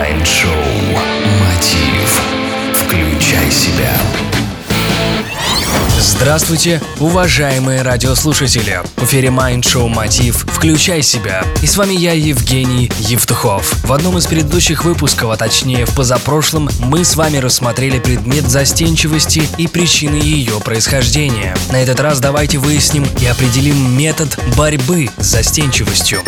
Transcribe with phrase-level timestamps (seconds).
[0.00, 0.50] Майнд-шоу
[1.42, 2.22] «Мотив».
[2.72, 3.92] Включай себя.
[5.98, 8.80] Здравствуйте, уважаемые радиослушатели!
[8.96, 11.44] В эфире Mind Show Мотив «Включай себя».
[11.60, 13.74] И с вами я, Евгений Евтухов.
[13.84, 19.42] В одном из предыдущих выпусков, а точнее в позапрошлом, мы с вами рассмотрели предмет застенчивости
[19.58, 21.54] и причины ее происхождения.
[21.70, 26.22] На этот раз давайте выясним и определим метод борьбы с застенчивостью.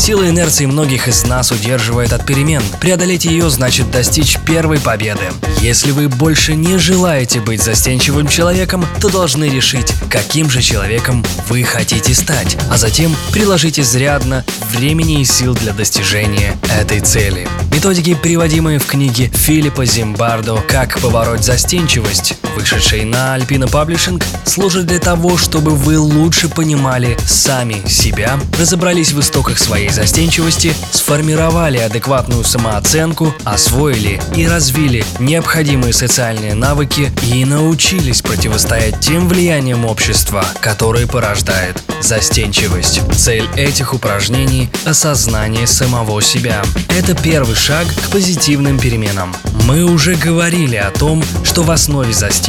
[0.00, 2.62] Сила инерции многих из нас удерживает от перемен.
[2.80, 5.20] Преодолеть ее значит достичь первой победы.
[5.60, 11.64] Если вы больше не желаете быть застенчивым человеком, то должны решить, каким же человеком вы
[11.64, 17.46] хотите стать, а затем приложить изрядно времени и сил для достижения этой цели.
[17.70, 24.98] Методики, приводимые в книге Филиппа Зимбардо «Как побороть застенчивость», вышедшей на Alpina Publishing, служат для
[24.98, 33.34] того, чтобы вы лучше понимали сами себя, разобрались в истоках своей застенчивости, сформировали адекватную самооценку,
[33.44, 43.00] освоили и развили необходимые социальные навыки и научились противостоять тем влияниям общества, которые порождает застенчивость.
[43.16, 46.62] Цель этих упражнений– осознание самого себя.
[46.88, 49.34] Это первый шаг к позитивным переменам.
[49.66, 52.39] Мы уже говорили о том, что в основе застенчивости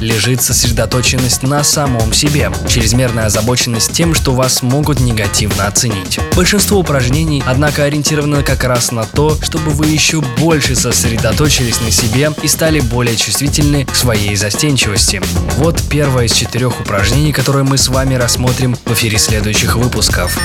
[0.00, 6.18] лежит сосредоточенность на самом себе, чрезмерная озабоченность тем, что вас могут негативно оценить.
[6.34, 12.32] Большинство упражнений, однако, ориентировано как раз на то, чтобы вы еще больше сосредоточились на себе
[12.42, 15.22] и стали более чувствительны к своей застенчивости.
[15.56, 20.36] Вот первое из четырех упражнений, которые мы с вами рассмотрим в эфире следующих выпусков.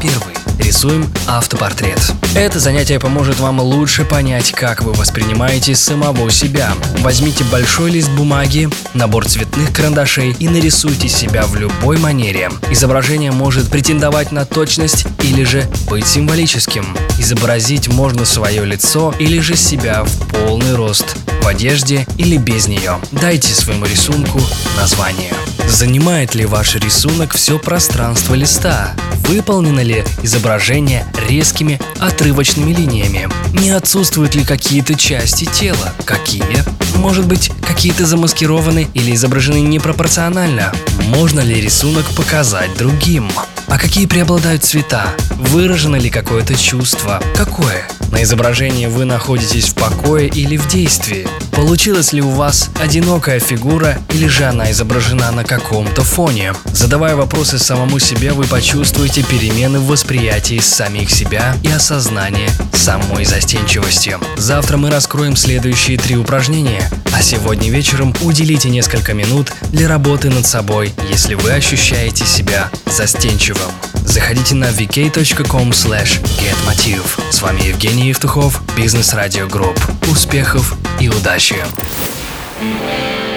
[0.00, 0.37] Первый
[0.68, 1.98] рисуем автопортрет.
[2.34, 6.74] Это занятие поможет вам лучше понять, как вы воспринимаете самого себя.
[6.98, 12.50] Возьмите большой лист бумаги, набор цветных карандашей и нарисуйте себя в любой манере.
[12.70, 16.94] Изображение может претендовать на точность или же быть символическим.
[17.18, 22.98] Изобразить можно свое лицо или же себя в полный рост, в одежде или без нее.
[23.10, 24.38] Дайте своему рисунку
[24.76, 25.32] название.
[25.68, 28.94] Занимает ли ваш рисунок все пространство листа?
[29.28, 33.28] Выполнено ли изображение резкими отрывочными линиями?
[33.52, 35.92] Не отсутствуют ли какие-то части тела?
[36.06, 36.64] Какие?
[36.96, 40.72] Может быть, какие-то замаскированы или изображены непропорционально?
[41.08, 43.30] Можно ли рисунок показать другим?
[43.68, 45.14] А какие преобладают цвета?
[45.36, 47.22] Выражено ли какое-то чувство?
[47.36, 47.86] Какое?
[48.10, 51.28] На изображении вы находитесь в покое или в действии?
[51.52, 56.54] Получилась ли у вас одинокая фигура или же она изображена на каком-то фоне?
[56.72, 64.16] Задавая вопросы самому себе, вы почувствуете перемены в восприятии самих себя и осознание самой застенчивости.
[64.38, 70.46] Завтра мы раскроем следующие три упражнения, а сегодня вечером уделите несколько минут для работы над
[70.46, 73.57] собой, если вы ощущаете себя застенчивым.
[74.04, 77.02] Заходите на vk.com getmotiv.
[77.30, 79.80] С вами Евгений Евтухов, Бизнес Радио Групп.
[80.10, 81.56] Успехов и удачи!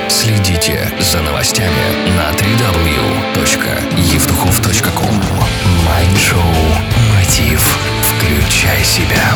[0.10, 5.22] Следите за новостями на www.евтухов.com
[5.86, 6.42] Майнд-шоу
[7.14, 7.78] «Мотив».
[8.04, 9.31] Включай себя.